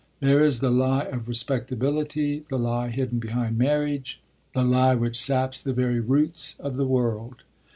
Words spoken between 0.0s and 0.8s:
There is the